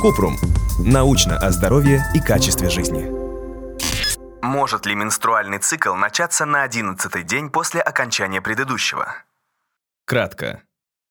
Купрум. 0.00 0.36
Научно 0.78 1.36
о 1.36 1.50
здоровье 1.50 2.04
и 2.14 2.20
качестве 2.20 2.70
жизни. 2.70 3.10
Может 4.42 4.86
ли 4.86 4.94
менструальный 4.94 5.58
цикл 5.58 5.94
начаться 5.94 6.46
на 6.46 6.62
11 6.62 7.26
день 7.26 7.50
после 7.50 7.80
окончания 7.80 8.40
предыдущего? 8.40 9.14
Кратко. 10.06 10.62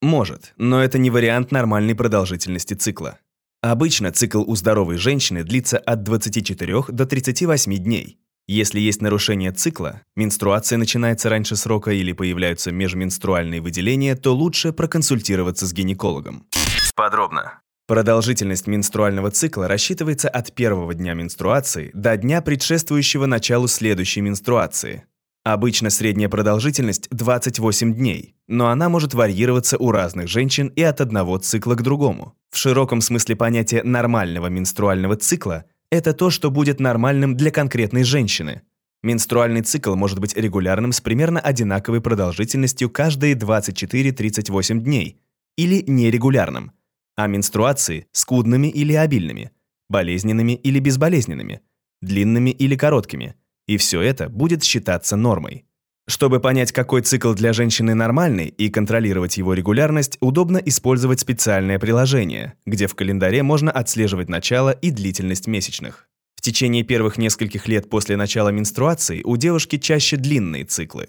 Может, 0.00 0.54
но 0.56 0.82
это 0.82 0.98
не 0.98 1.10
вариант 1.10 1.52
нормальной 1.52 1.94
продолжительности 1.94 2.74
цикла. 2.74 3.18
Обычно 3.60 4.12
цикл 4.12 4.42
у 4.46 4.54
здоровой 4.56 4.96
женщины 4.96 5.42
длится 5.42 5.78
от 5.78 6.02
24 6.02 6.84
до 6.88 7.06
38 7.06 7.76
дней. 7.76 8.18
Если 8.46 8.80
есть 8.80 9.02
нарушение 9.02 9.52
цикла, 9.52 10.00
менструация 10.16 10.78
начинается 10.78 11.28
раньше 11.28 11.54
срока 11.54 11.90
или 11.90 12.12
появляются 12.12 12.72
межменструальные 12.72 13.60
выделения, 13.60 14.16
то 14.16 14.34
лучше 14.34 14.72
проконсультироваться 14.72 15.66
с 15.66 15.72
гинекологом. 15.74 16.46
Подробно. 16.94 17.60
Продолжительность 17.88 18.66
менструального 18.66 19.30
цикла 19.30 19.66
рассчитывается 19.66 20.28
от 20.28 20.52
первого 20.52 20.92
дня 20.92 21.14
менструации 21.14 21.90
до 21.94 22.18
дня, 22.18 22.42
предшествующего 22.42 23.24
началу 23.24 23.66
следующей 23.66 24.20
менструации. 24.20 25.06
Обычно 25.42 25.88
средняя 25.88 26.28
продолжительность 26.28 27.08
28 27.10 27.94
дней, 27.94 28.34
но 28.46 28.68
она 28.68 28.90
может 28.90 29.14
варьироваться 29.14 29.78
у 29.78 29.90
разных 29.90 30.28
женщин 30.28 30.66
и 30.76 30.82
от 30.82 31.00
одного 31.00 31.38
цикла 31.38 31.76
к 31.76 31.82
другому. 31.82 32.34
В 32.50 32.58
широком 32.58 33.00
смысле 33.00 33.36
понятие 33.36 33.82
нормального 33.82 34.48
менструального 34.48 35.16
цикла– 35.16 35.64
это 35.90 36.12
то, 36.12 36.28
что 36.28 36.50
будет 36.50 36.80
нормальным 36.80 37.38
для 37.38 37.50
конкретной 37.50 38.04
женщины. 38.04 38.60
Менструальный 39.02 39.62
цикл 39.62 39.94
может 39.94 40.18
быть 40.18 40.36
регулярным 40.36 40.92
с 40.92 41.00
примерно 41.00 41.40
одинаковой 41.40 42.02
продолжительностью 42.02 42.90
каждые 42.90 43.34
24-38 43.34 44.78
дней 44.80 45.22
или 45.56 45.82
нерегулярным– 45.86 46.72
а 47.18 47.26
менструации– 47.26 48.06
скудными 48.12 48.68
или 48.68 48.92
обильными, 48.92 49.50
болезненными 49.88 50.52
или 50.52 50.78
безболезненными, 50.78 51.62
длинными 52.00 52.50
или 52.50 52.76
короткими. 52.76 53.34
И 53.66 53.76
все 53.76 54.00
это 54.00 54.28
будет 54.28 54.62
считаться 54.62 55.16
нормой. 55.16 55.64
Чтобы 56.06 56.38
понять, 56.38 56.70
какой 56.70 57.02
цикл 57.02 57.34
для 57.34 57.52
женщины 57.52 57.94
нормальный 57.94 58.46
и 58.46 58.70
контролировать 58.70 59.36
его 59.36 59.52
регулярность, 59.54 60.16
удобно 60.20 60.58
использовать 60.58 61.18
специальное 61.18 61.80
приложение, 61.80 62.54
где 62.64 62.86
в 62.86 62.94
календаре 62.94 63.42
можно 63.42 63.72
отслеживать 63.72 64.28
начало 64.28 64.70
и 64.70 64.90
длительность 64.90 65.48
месячных. 65.48 66.08
В 66.36 66.40
течение 66.40 66.84
первых 66.84 67.18
нескольких 67.18 67.66
лет 67.66 67.90
после 67.90 68.16
начала 68.16 68.50
менструации 68.50 69.22
у 69.24 69.36
девушки 69.36 69.76
чаще 69.76 70.16
длинные 70.16 70.64
циклы. 70.64 71.08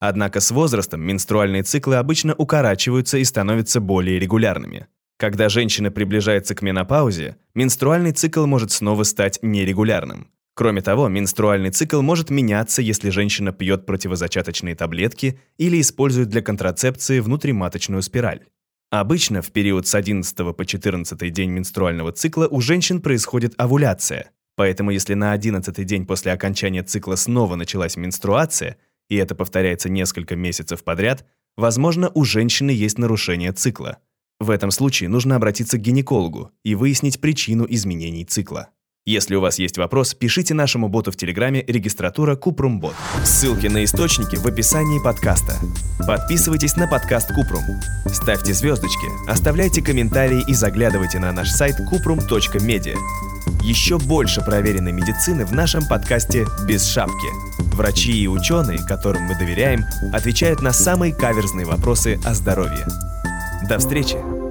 Однако 0.00 0.40
с 0.40 0.50
возрастом 0.50 1.00
менструальные 1.00 1.62
циклы 1.62 1.96
обычно 1.96 2.34
укорачиваются 2.34 3.16
и 3.16 3.24
становятся 3.24 3.80
более 3.80 4.18
регулярными. 4.18 4.86
Когда 5.18 5.48
женщина 5.48 5.90
приближается 5.90 6.54
к 6.54 6.62
менопаузе, 6.62 7.36
менструальный 7.54 8.12
цикл 8.12 8.44
может 8.44 8.70
снова 8.70 9.02
стать 9.02 9.38
нерегулярным. 9.40 10.30
Кроме 10.54 10.82
того, 10.82 11.08
менструальный 11.08 11.70
цикл 11.70 12.02
может 12.02 12.30
меняться, 12.30 12.82
если 12.82 13.10
женщина 13.10 13.52
пьет 13.52 13.86
противозачаточные 13.86 14.74
таблетки 14.74 15.40
или 15.56 15.80
использует 15.80 16.28
для 16.28 16.42
контрацепции 16.42 17.20
внутриматочную 17.20 18.02
спираль. 18.02 18.42
Обычно 18.90 19.42
в 19.42 19.50
период 19.52 19.86
с 19.86 19.94
11 19.94 20.56
по 20.56 20.64
14 20.64 21.32
день 21.32 21.50
менструального 21.50 22.12
цикла 22.12 22.46
у 22.46 22.60
женщин 22.60 23.00
происходит 23.00 23.54
овуляция. 23.58 24.30
Поэтому 24.54 24.90
если 24.90 25.14
на 25.14 25.32
11 25.32 25.84
день 25.84 26.06
после 26.06 26.32
окончания 26.32 26.82
цикла 26.82 27.16
снова 27.16 27.56
началась 27.56 27.96
менструация, 27.96 28.76
и 29.08 29.16
это 29.16 29.34
повторяется 29.34 29.88
несколько 29.88 30.36
месяцев 30.36 30.84
подряд, 30.84 31.26
возможно, 31.56 32.10
у 32.14 32.24
женщины 32.24 32.70
есть 32.70 32.98
нарушение 32.98 33.52
цикла. 33.52 33.98
В 34.38 34.50
этом 34.50 34.70
случае 34.70 35.08
нужно 35.08 35.36
обратиться 35.36 35.78
к 35.78 35.80
гинекологу 35.80 36.50
и 36.62 36.74
выяснить 36.74 37.20
причину 37.20 37.66
изменений 37.68 38.24
цикла. 38.24 38.68
Если 39.06 39.36
у 39.36 39.40
вас 39.40 39.60
есть 39.60 39.78
вопрос, 39.78 40.14
пишите 40.14 40.52
нашему 40.52 40.88
боту 40.88 41.12
в 41.12 41.16
Телеграме 41.16 41.64
регистратура 41.66 42.34
Купрумбот. 42.34 42.94
Ссылки 43.24 43.68
на 43.68 43.84
источники 43.84 44.34
в 44.34 44.44
описании 44.46 45.02
подкаста. 45.02 45.54
Подписывайтесь 46.06 46.76
на 46.76 46.88
подкаст 46.88 47.32
Купрум. 47.32 47.62
Ставьте 48.12 48.52
звездочки, 48.52 49.06
оставляйте 49.30 49.80
комментарии 49.80 50.42
и 50.48 50.54
заглядывайте 50.54 51.20
на 51.20 51.30
наш 51.32 51.50
сайт 51.50 51.76
kuprum.media. 51.90 52.96
Еще 53.62 53.98
больше 53.98 54.42
проверенной 54.42 54.92
медицины 54.92 55.46
в 55.46 55.52
нашем 55.52 55.86
подкасте 55.86 56.44
«Без 56.66 56.84
шапки». 56.84 57.28
Врачи 57.76 58.12
и 58.12 58.26
ученые, 58.26 58.78
которым 58.86 59.22
мы 59.22 59.38
доверяем, 59.38 59.84
отвечают 60.12 60.62
на 60.62 60.72
самые 60.72 61.14
каверзные 61.14 61.64
вопросы 61.64 62.18
о 62.24 62.34
здоровье. 62.34 62.86
До 63.62 63.78
встречи! 63.78 64.45